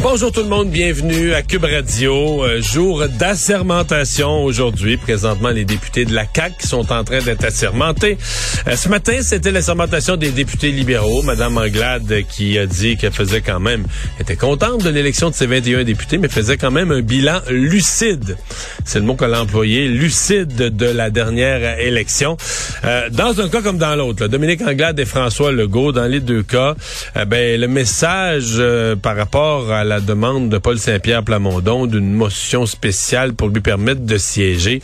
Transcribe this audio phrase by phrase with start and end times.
[0.00, 2.44] Bonjour tout le monde, bienvenue à Cube Radio.
[2.44, 4.96] Euh, jour d'assermentation aujourd'hui.
[4.96, 8.16] Présentement, les députés de la CAQ sont en train d'être assermentés.
[8.68, 11.22] Euh, ce matin, c'était l'assermentation des députés libéraux.
[11.22, 13.86] Madame Anglade qui a dit qu'elle faisait quand même,
[14.20, 18.36] était contente de l'élection de ses 21 députés, mais faisait quand même un bilan lucide.
[18.84, 22.36] C'est le mot qu'elle a employé, lucide de la dernière élection.
[22.84, 26.42] Euh, dans un cas comme dans l'autre, Dominique Anglade et François Legault, dans les deux
[26.42, 26.74] cas,
[27.16, 32.12] euh, ben, le message euh, par rapport à la demande de Paul Saint-Pierre Plamondon d'une
[32.12, 34.82] motion spéciale pour lui permettre de siéger,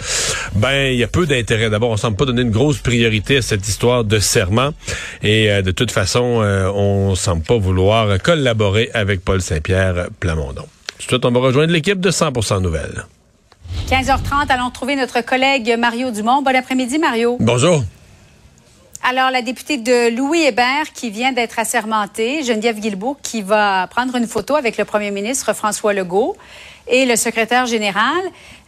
[0.54, 1.68] ben il y a peu d'intérêt.
[1.68, 4.70] D'abord, on semble pas donner une grosse priorité à cette histoire de serment
[5.22, 10.64] et euh, de toute façon, euh, on semble pas vouloir collaborer avec Paul Saint-Pierre Plamondon.
[11.06, 13.04] Tout on va rejoindre l'équipe de 100% Nouvelles.
[13.90, 16.40] 15h30, allons trouver notre collègue Mario Dumont.
[16.42, 17.36] Bon après-midi, Mario.
[17.40, 17.84] Bonjour.
[19.06, 24.16] Alors, la députée de Louis Hébert qui vient d'être assermentée, Geneviève Guilbeault, qui va prendre
[24.16, 26.38] une photo avec le premier ministre François Legault
[26.88, 28.22] et le secrétaire général.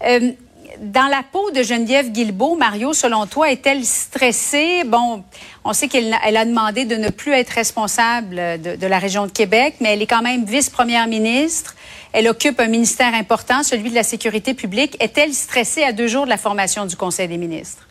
[0.04, 0.32] Euh,
[0.80, 4.82] dans la peau de Geneviève Guilbeault, Mario, selon toi, est-elle stressée?
[4.84, 5.24] Bon,
[5.64, 9.24] on sait qu'elle elle a demandé de ne plus être responsable de, de la région
[9.24, 11.74] de Québec, mais elle est quand même vice-première ministre.
[12.12, 15.02] Elle occupe un ministère important, celui de la sécurité publique.
[15.02, 17.85] Est-elle stressée à deux jours de la formation du Conseil des ministres?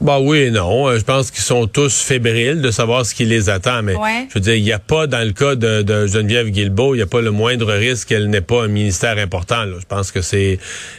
[0.00, 0.88] Bah oui et non.
[0.88, 3.82] Euh, Je pense qu'ils sont tous fébriles de savoir ce qui les attend.
[3.82, 4.26] Mais Ouais.
[4.28, 6.98] je veux dire, il n'y a pas dans le cas de, de Geneviève Guilbeault, il
[6.98, 9.64] n'y a pas le moindre risque qu'elle n'ait pas un ministère important.
[9.64, 9.76] là.
[9.80, 10.58] Je pense que c'est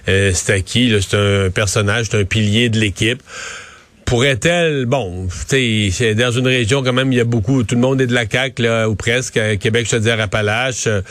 [0.10, 0.94] euh, c'est acquis.
[1.02, 3.22] C'est un personnage, c'est un pilier de l'équipe.
[4.06, 7.82] Pourrait-elle, bon, tu sais, dans une région quand même, il y a beaucoup, tout le
[7.82, 10.88] monde est de la CAQ, là, ou presque, euh, Québec, Chaudière-Appalaches.
[10.88, 11.02] Euh,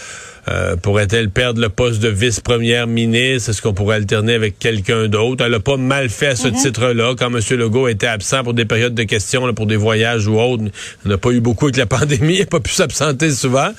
[0.48, 3.50] euh, pourrait-elle perdre le poste de vice-première ministre?
[3.50, 5.44] Est-ce qu'on pourrait alterner avec quelqu'un d'autre?
[5.44, 7.14] Elle a pas mal fait à ce titre-là.
[7.18, 7.40] Quand M.
[7.58, 10.62] Legault était absent pour des périodes de questions, là, pour des voyages ou autres,
[11.04, 12.34] il n'a pas eu beaucoup avec la pandémie.
[12.34, 13.70] Il n'a pas pu s'absenter souvent.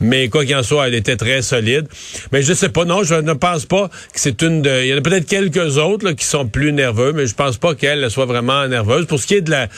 [0.00, 1.86] Mais quoi qu'il en soit, elle était très solide.
[2.32, 4.82] Mais je sais pas, non, je ne pense pas que c'est une de...
[4.82, 7.56] Il y en a peut-être quelques autres là, qui sont plus nerveux, mais je pense
[7.56, 9.06] pas qu'elle soit vraiment nerveuse.
[9.06, 9.68] Pour ce qui est de la...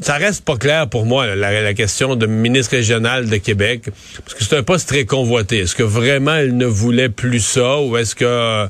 [0.00, 3.90] Ça reste pas clair pour moi, là, la, la question de ministre régional de Québec,
[4.24, 5.57] parce que c'est un poste très convoité.
[5.58, 8.66] Est-ce que vraiment elle ne voulait plus ça, ou est-ce que euh,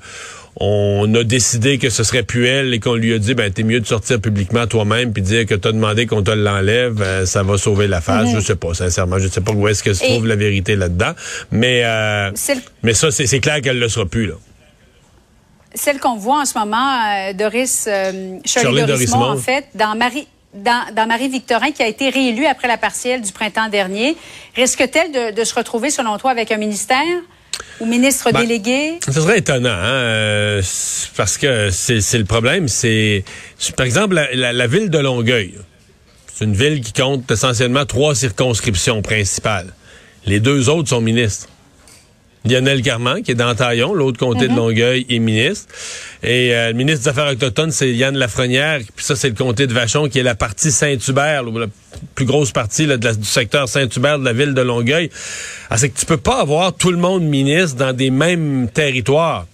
[0.61, 3.63] on a décidé que ce serait plus elle et qu'on lui a dit, ben t'es
[3.63, 7.43] mieux de sortir publiquement toi-même puis dire que t'as demandé qu'on te l'enlève, euh, ça
[7.45, 8.29] va sauver la face?
[8.35, 10.75] Je sais pas, sincèrement, je sais pas où est-ce que se Et- trouve la vérité
[10.75, 11.13] là-dedans,
[11.53, 14.35] mais euh, C'est le- mais ça c'est clair qu'elle le sera plus là.
[15.75, 17.89] Celle qu'on voit en ce moment, Doris,
[18.45, 19.23] Shirley Dorismont.
[19.23, 20.27] en fait, dans Marie.
[20.55, 24.17] Dans, dans Marie-Victorin, qui a été réélue après la partielle du printemps dernier,
[24.57, 27.03] risque-t-elle de, de se retrouver, selon toi, avec un ministère
[27.81, 28.99] ou ministre Ben, délégué?
[29.07, 30.63] Ce serait étonnant, hein, euh,
[31.17, 33.25] parce que c'est le problème, c'est
[33.59, 35.55] c'est- par exemple la, la- la ville de Longueuil.
[36.33, 39.73] C'est une ville qui compte essentiellement trois circonscriptions principales.
[40.25, 41.49] Les deux autres sont ministres.
[42.45, 45.67] Lionel Carman, qui est dans Taillon, l'autre comté de Longueuil, est ministre.
[46.23, 48.81] Et euh, le ministre des Affaires autochtones, c'est Yann Lafrenière.
[48.95, 51.67] Puis ça, c'est le comté de Vachon, qui est la partie Saint-Hubert, la
[52.15, 55.11] plus grosse partie là, de la- du secteur Saint-Hubert de la ville de Longueuil.
[55.71, 59.47] Ah, c'est que tu peux pas avoir tout le monde ministre dans des mêmes territoires.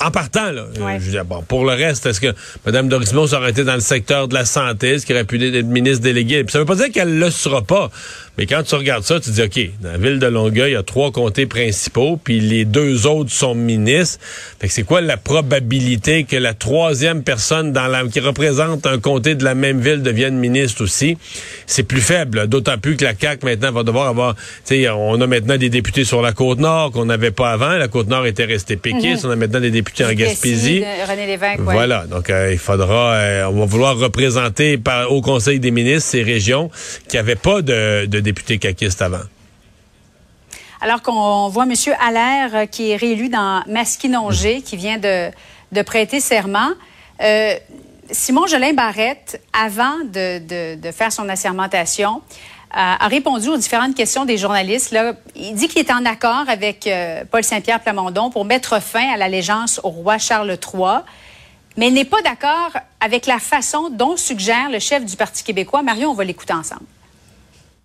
[0.00, 2.34] En partant, là, euh, je veux bon, pour le reste, est-ce que
[2.66, 5.66] Mme Dorismos aurait été dans le secteur de la santé, ce qui aurait pu être
[5.66, 6.44] ministre délégué?
[6.44, 7.90] Puis ça veut pas dire qu'elle le sera pas.
[8.38, 10.76] Mais quand tu regardes ça, tu dis, OK, dans la ville de Longueuil, il y
[10.76, 14.18] a trois comtés principaux, puis les deux autres sont ministres.
[14.58, 18.98] Fait que c'est quoi la probabilité que la troisième personne dans la, qui représente un
[18.98, 21.18] comté de la même ville devienne ministre aussi?
[21.66, 25.20] C'est plus faible, d'autant plus que la CAQ maintenant va devoir avoir, tu sais, on
[25.20, 27.76] a maintenant des députés sur la Côte-Nord qu'on n'avait pas avant.
[27.76, 29.24] La Côte-Nord était restée péquiste.
[29.24, 29.30] Mhm.
[29.30, 30.84] On a maintenant des députés en Gaspésie.
[31.08, 32.06] René Lévesque, Voilà.
[32.06, 36.22] Donc, euh, il faudra, euh, on va vouloir représenter par, au Conseil des ministres ces
[36.22, 36.70] régions
[37.08, 39.22] qui n'avaient pas de, de député caquiste avant.
[40.82, 41.74] Alors qu'on voit M.
[42.04, 45.30] Allaire, euh, qui est réélu dans Masquinongé, qui vient de,
[45.70, 46.70] de prêter serment.
[47.22, 47.54] Euh,
[48.10, 52.20] Simon Jolin Barrette, avant de, de, faire son assermentation,
[52.72, 54.92] euh, a répondu aux différentes questions des journalistes.
[54.92, 55.14] Là.
[55.36, 56.88] Il dit qu'il est en accord avec
[57.30, 61.00] Paul Saint-Pierre Plamondon pour mettre fin à l'allégeance au roi Charles III,
[61.76, 65.82] mais n'est pas d'accord avec la façon dont suggère le chef du Parti québécois.
[65.82, 66.86] Marion, on va l'écouter ensemble.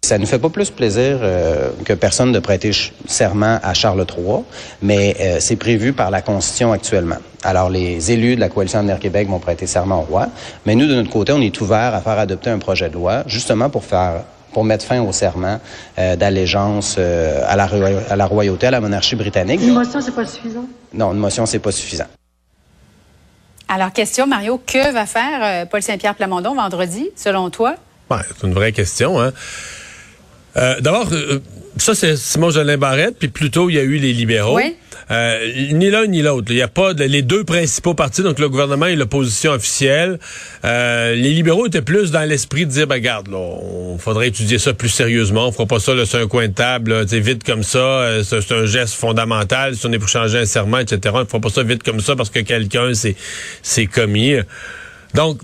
[0.03, 2.71] Ça ne fait pas plus plaisir euh, que personne de prêter
[3.07, 4.43] serment à Charles III,
[4.81, 7.17] mais euh, c'est prévu par la Constitution actuellement.
[7.43, 10.27] Alors, les élus de la Coalition Avenir Québec vont prêter serment au roi,
[10.65, 13.23] mais nous, de notre côté, on est ouvert à faire adopter un projet de loi,
[13.25, 14.23] justement pour faire
[14.57, 15.59] pour mettre fin au serment
[15.99, 17.69] euh, d'allégeance à, la,
[18.09, 19.61] à la royauté, à la monarchie britannique.
[19.61, 20.65] Une motion, c'est pas suffisant?
[20.95, 22.07] Non, une motion, c'est pas suffisant.
[23.67, 27.75] Alors, question, Mario, que va faire Paul Saint-Pierre Plamondon vendredi, selon toi?
[28.09, 29.31] c'est une vraie question, hein?
[30.57, 31.39] Euh, d'abord, euh,
[31.81, 34.59] ça, c'est Simon Jolin Barrette, puis plutôt, il y a eu les libéraux.
[35.09, 36.47] Euh, ni l'un ni l'autre.
[36.49, 40.19] Il n'y a pas de, les deux principaux partis, donc le gouvernement et l'opposition officielle.
[40.63, 44.73] les libéraux étaient plus dans l'esprit de dire, ben regarde, là, on faudrait étudier ça
[44.73, 45.47] plus sérieusement.
[45.47, 48.21] On fera pas ça là, sur un coin de table, vite comme ça.
[48.23, 49.75] c'est un geste fondamental.
[49.75, 52.01] Si on est pour changer un serment, etc., on ne fera pas ça vite comme
[52.01, 54.35] ça parce que quelqu'un s'est commis.
[55.13, 55.39] Donc,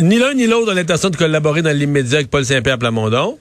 [0.00, 3.38] ni l'un ni l'autre ont l'intention de collaborer dans l'immédiat avec Paul Saint-Pierre Plamondon.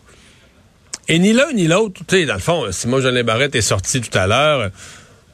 [1.07, 4.01] Et ni l'un ni l'autre, tu sais, dans le fond, Simon Jolin Barrette est sorti
[4.01, 4.71] tout à l'heure.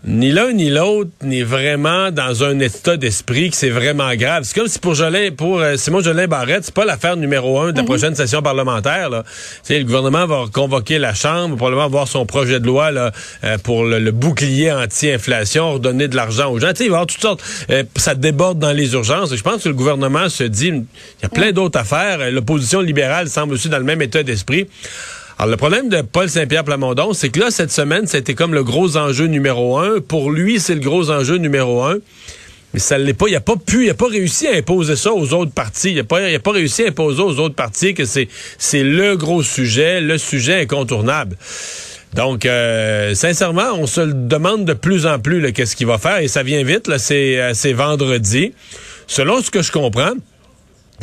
[0.03, 4.43] Ni l'un ni l'autre n'est vraiment dans un état d'esprit que c'est vraiment grave.
[4.45, 7.71] C'est comme si pour Jolin, pour euh, Simon Jolin Barrette, c'est pas l'affaire numéro un
[7.71, 7.87] de la mhm.
[7.87, 9.11] prochaine session parlementaire.
[9.11, 9.23] Là.
[9.61, 13.11] sais, le gouvernement va convoquer la Chambre, probablement voir son projet de loi là,
[13.43, 16.73] euh, pour le, bouclier anti-inflation, redonner de l'argent aux gens.
[16.75, 17.43] sais, il va y avoir toutes sortes.
[17.69, 19.35] Euh, ça déborde dans les urgences.
[19.35, 20.83] je pense que le gouvernement se dit, il
[21.21, 21.53] y a plein mhm.
[21.53, 22.31] d'autres affaires.
[22.31, 24.67] L'opposition libérale semble aussi dans le même état d'esprit.
[25.41, 28.63] Alors, le problème de Paul Saint-Pierre Plamondon, c'est que là, cette semaine, c'était comme le
[28.63, 29.99] gros enjeu numéro un.
[29.99, 31.97] Pour lui, c'est le gros enjeu numéro un.
[32.75, 33.25] Mais ça l'est pas.
[33.27, 35.89] Il n'a pas pu, il n'a pas réussi à imposer ça aux autres partis.
[35.89, 38.27] Il n'a pas, pas réussi à imposer aux autres partis que c'est,
[38.59, 41.35] c'est le gros sujet, le sujet incontournable.
[42.13, 46.19] Donc, euh, sincèrement, on se le demande de plus en plus qu'est-ce qu'il va faire.
[46.19, 48.53] Et ça vient vite, c'est, euh, c'est vendredi.
[49.07, 50.13] Selon ce que je comprends,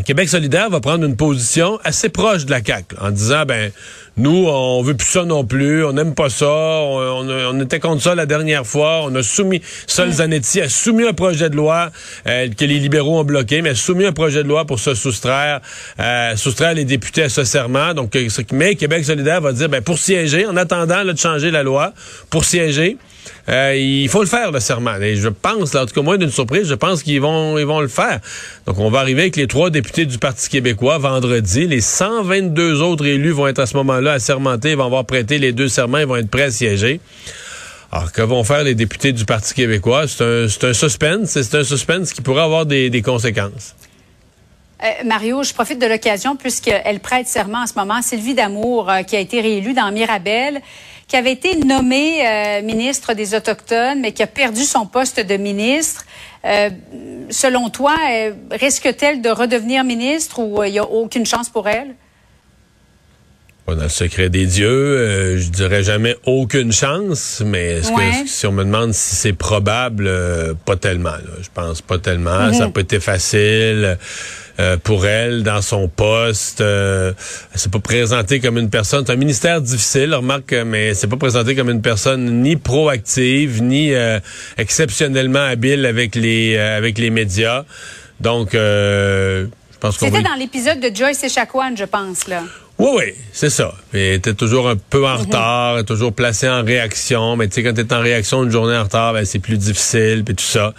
[0.04, 3.72] Québec solidaire va prendre une position assez proche de la CAQ en disant ben
[4.16, 8.14] nous on veut plus ça non plus, on n'aime pas ça, on, était contre ça
[8.14, 11.90] la dernière fois, on a soumis Sol Zanetti a soumis un projet de loi
[12.26, 14.94] euh, que les libéraux ont bloqué, mais a soumis un projet de loi pour se
[14.94, 15.60] soustraire
[16.00, 17.94] euh, soustraire les députés à ce serment.
[17.94, 21.62] Donc euh, mais Québec solidaire va dire ben pour siéger en attendant de changer la
[21.62, 21.92] loi,
[22.30, 22.96] pour siéger
[23.48, 24.94] euh, il faut le faire, le serment.
[25.00, 27.80] Je pense, là, en tout cas, moins d'une surprise, je pense qu'ils vont, ils vont
[27.80, 28.20] le faire.
[28.66, 31.66] Donc, on va arriver avec les trois députés du Parti québécois vendredi.
[31.66, 35.52] Les 122 autres élus vont être à ce moment-là assermentés, ils vont avoir prêté les
[35.52, 37.00] deux serments, ils vont être prêts à siéger.
[37.90, 40.06] Alors, que vont faire les députés du Parti québécois?
[40.08, 41.40] C'est un, un suspense.
[41.40, 43.74] C'est un suspense qui pourrait avoir des, conséquences.
[44.82, 48.02] Euh, Mario, je profite de l'occasion puisqu'elle prête serment en ce moment.
[48.02, 50.60] Sylvie Damour, euh, qui a été réélue dans Mirabel,
[51.08, 55.36] qui avait été nommé euh, ministre des Autochtones, mais qui a perdu son poste de
[55.38, 56.04] ministre.
[56.44, 56.68] Euh,
[57.30, 61.94] selon toi, euh, risque-t-elle de redevenir ministre ou il n'y a aucune chance pour elle?
[63.68, 67.80] Dans le secret des dieux, je dirais jamais aucune chance, mais
[68.26, 70.10] si on me demande si c'est probable,
[70.64, 71.16] pas tellement.
[71.42, 72.52] Je pense pas tellement.
[72.52, 72.72] Ça mhm.
[72.72, 73.98] peut être facile.
[74.60, 76.60] Euh, pour elle dans son poste.
[76.60, 77.12] Euh,
[77.52, 79.04] elle s'est pas présentée comme une personne.
[79.06, 83.94] C'est un ministère difficile, remarque, mais c'est pas présenté comme une personne ni proactive ni
[83.94, 84.18] euh,
[84.56, 87.62] exceptionnellement habile avec les avec les médias.
[88.18, 89.46] Donc, je
[89.78, 90.06] pense qu'on.
[90.06, 92.42] C'était dans l'épisode de Joyce et Echaquan, je pense là.
[92.78, 93.74] Oui, oui, c'est ça.
[93.92, 95.20] Elle était toujours un peu en mhm.
[95.22, 97.36] retard, toujours placée en réaction.
[97.36, 99.58] Mais tu sais, quand tu es en réaction une journée en retard, ben, c'est plus
[99.58, 100.74] difficile, puis tout ça.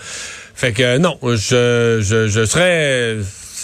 [0.56, 3.18] Fait que non, je, je, je serais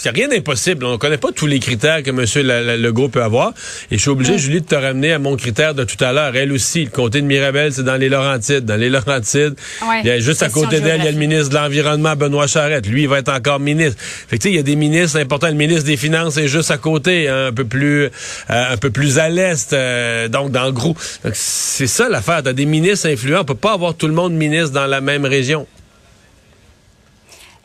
[0.08, 0.84] a rien d'impossible.
[0.84, 2.80] On ne connaît pas tous les critères que M.
[2.80, 3.52] Legault peut avoir.
[3.90, 6.34] Et je suis obligé, Julie, de te ramener à mon critère de tout à l'heure.
[6.36, 8.64] Elle aussi, le comté de Mirabel, c'est dans les Laurentides.
[8.64, 9.54] Dans les Laurentides,
[10.02, 12.46] il y a juste à côté d'elle, il y a le ministre de l'Environnement, Benoît
[12.46, 12.86] Charette.
[12.86, 14.00] Lui, il va être encore ministre.
[14.00, 15.48] Fait que, il y a des ministres importants.
[15.48, 18.10] Le ministre des Finances est juste à côté, hein, un peu plus, euh,
[18.48, 19.72] un peu plus à l'est.
[19.72, 20.96] Euh, donc, dans le gros.
[21.32, 22.42] C'est ça l'affaire.
[22.42, 23.40] T'as des ministres influents.
[23.40, 25.66] On peut pas avoir tout le monde ministre dans la même région.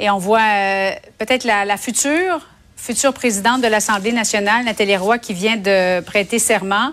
[0.02, 2.44] Et on voit euh, peut-être la, future,
[3.14, 6.90] présidente de l'Assemblée nationale, Nathalie Roy, qui vient de prêter serment.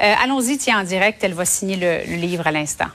[0.00, 2.88] Euh, allons-y, tiens, en direct, elle va signer le livre à l'instant.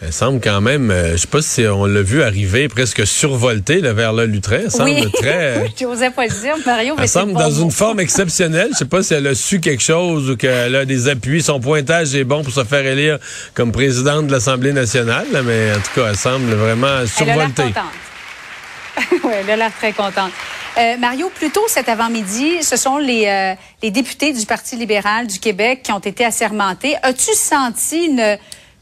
[0.00, 3.80] Elle semble quand même, euh, je sais pas si on l'a vu arriver presque survolté
[3.80, 4.60] vers le Lutrin.
[4.64, 5.10] Elle semble oui.
[5.12, 5.72] très.
[5.80, 6.94] J'osais pas le dire, Mario.
[6.98, 8.68] Elle semble dans une forme exceptionnelle.
[8.72, 11.42] Je sais pas si elle a su quelque chose ou qu'elle a des appuis.
[11.42, 13.18] Son pointage est bon pour se faire élire
[13.54, 17.62] comme présidente de l'Assemblée nationale, mais en tout cas, elle semble vraiment survoltée.
[17.62, 19.18] Elle a contente.
[19.24, 20.32] oui, elle a l'air très contente.
[20.78, 25.26] Euh, Mario, plus tôt cet avant-midi, ce sont les, euh, les députés du Parti libéral
[25.26, 26.94] du Québec qui ont été assermentés.
[27.02, 28.38] As-tu senti une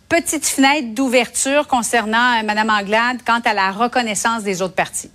[0.09, 5.11] petite fenêtre d'ouverture concernant euh, Mme Anglade quant à la reconnaissance des autres partis?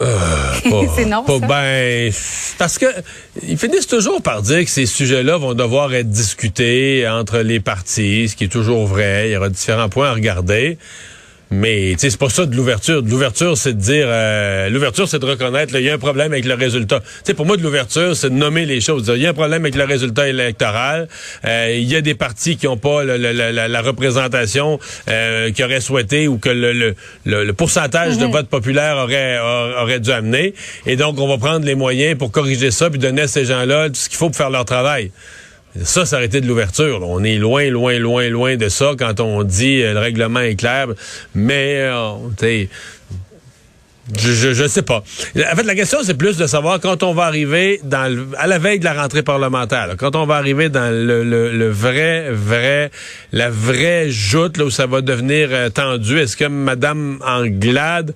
[0.00, 0.52] Euh,
[0.96, 1.22] c'est non.
[1.22, 2.12] Pas ben,
[2.58, 2.86] parce que
[3.42, 8.28] ils finissent toujours par dire que ces sujets-là vont devoir être discutés entre les partis,
[8.28, 9.28] ce qui est toujours vrai.
[9.28, 10.78] Il y aura différents points à regarder.
[11.52, 13.02] Mais c'est pas ça de l'ouverture.
[13.02, 16.32] De l'ouverture, c'est de dire euh, l'ouverture, c'est de reconnaître il y a un problème
[16.32, 17.02] avec le résultat.
[17.24, 19.12] sais, pour moi, de l'ouverture, c'est de nommer les choses.
[19.14, 21.08] Il y a un problème avec le résultat électoral.
[21.44, 24.78] Euh, il y a des partis qui n'ont pas la, représentation
[25.08, 26.94] euh, qu'ils auraient souhaité ou que le,
[27.26, 28.32] le, pourcentage de mhm.
[28.32, 30.54] vote populaire aurait, aurait dû amener.
[30.86, 33.88] Et donc, on va prendre les moyens pour corriger ça puis donner à ces gens-là
[33.88, 35.10] tout ce qu'il faut pour faire leur travail.
[35.80, 37.00] Ça, ça aurait été de l'ouverture.
[37.02, 40.56] On est loin, loin, loin, loin de ça quand on dit euh, le règlement est
[40.56, 40.88] clair.
[41.34, 42.12] Mais, euh,
[44.18, 45.02] je, je, sais pas.
[45.36, 48.58] En fait, la question, c'est plus de savoir quand on va arriver dans à la
[48.58, 52.90] veille de la rentrée parlementaire, quand on va arriver dans le, le, vrai, vrai,
[53.32, 56.18] la vraie joute là, où ça va devenir euh, tendu.
[56.18, 58.14] Est-ce que Mme Anglade,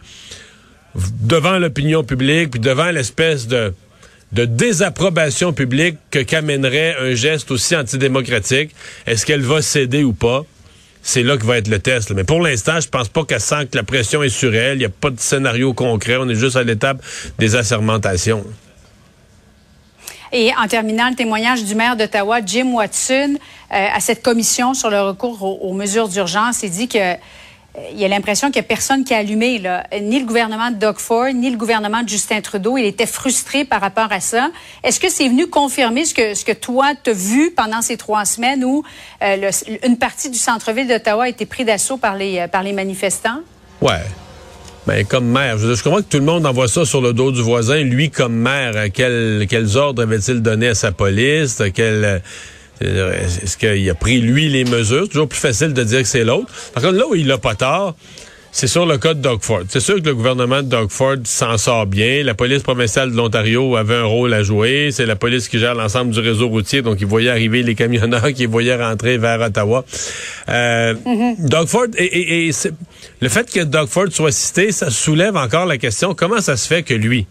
[1.22, 3.72] devant l'opinion publique, puis devant l'espèce de
[4.32, 8.74] de désapprobation publique que qu'amènerait un geste aussi antidémocratique.
[9.06, 10.44] Est-ce qu'elle va céder ou pas?
[11.02, 12.10] C'est là que va être le test.
[12.10, 14.76] Mais pour l'instant, je pense pas qu'elle sent que la pression est sur elle.
[14.76, 16.16] Il n'y a pas de scénario concret.
[16.16, 17.00] On est juste à l'étape
[17.38, 18.44] des assermentations.
[20.32, 24.90] Et en terminant, le témoignage du maire d'Ottawa, Jim Watson, euh, à cette commission sur
[24.90, 27.14] le recours aux, aux mesures d'urgence, il dit que
[27.92, 29.62] il y a l'impression qu'il n'y a personne qui a allumé,
[30.00, 32.78] ni le gouvernement de Doug Ford, ni le gouvernement de Justin Trudeau.
[32.78, 34.50] Il était frustré par rapport à ça.
[34.82, 38.64] Est-ce que c'est venu confirmer ce que, toi, tu as vu pendant ces trois semaines
[38.64, 38.82] où
[39.22, 39.50] euh,
[39.86, 43.40] une partie du centre-ville d'Ottawa a été pris d'assaut par les, euh, manifestants?
[43.80, 44.02] Ouais.
[44.86, 47.42] Ben, comme maire, je, comprends que tout le monde envoie ça sur le dos du
[47.42, 47.82] voisin.
[47.82, 51.60] Lui, comme maire, quel, quels ordres avait-il donné à sa police?
[52.80, 55.08] Est-ce qu'il a pris, lui, les mesures?
[55.08, 56.48] Toujours plus facile de dire que c'est l'autre.
[56.74, 57.96] Par contre, là où il n'a pas tort,
[58.56, 59.64] c'est sur le cas de Doug Ford.
[59.68, 62.22] C'est sûr que le gouvernement de Doug Ford s'en sort bien.
[62.22, 64.88] La police provinciale de l'Ontario avait un rôle à jouer.
[64.92, 68.32] C'est la police qui gère l'ensemble du réseau routier, donc ils voyaient arriver les camionneurs
[68.34, 69.84] qui voyaient rentrer vers Ottawa.
[70.48, 71.48] Euh, mm-hmm.
[71.48, 72.50] Doug Ford, et, et
[73.20, 76.66] le fait que Doug Ford soit cité, ça soulève encore la question, comment ça se
[76.66, 77.26] fait que lui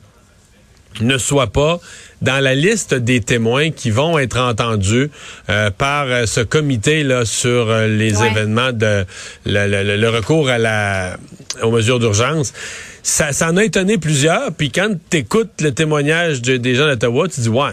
[1.02, 1.80] ne soit pas
[2.22, 5.10] dans la liste des témoins qui vont être entendus
[5.50, 9.06] euh, par euh, ce comité là sur euh, les événements de
[9.46, 11.18] le, recours à la
[11.62, 12.54] aux mesures d'urgence.
[13.04, 14.52] Ça, ça en a étonné plusieurs.
[14.52, 17.72] Puis quand tu écoutes le témoignage des gens d'Ottawa, tu dis ouais.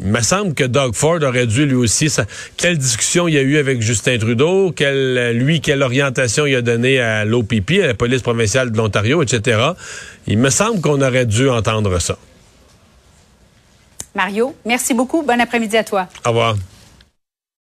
[0.00, 2.08] Il me semble que Doug Ford aurait dû lui aussi.
[2.08, 2.24] Ça,
[2.56, 6.62] quelle discussion il y a eu avec Justin Trudeau, quelle, lui, quelle orientation il a
[6.62, 9.58] donné à l'OPP, à la police provinciale de l'Ontario, etc.
[10.26, 12.16] Il me semble qu'on aurait dû entendre ça.
[14.14, 15.22] Mario, merci beaucoup.
[15.22, 16.08] Bon après-midi à toi.
[16.24, 16.56] Au revoir.